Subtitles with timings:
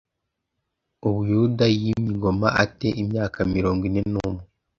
[1.07, 4.43] u Buyuda Yimye ingoma a te imyaka mirongo ine n umwe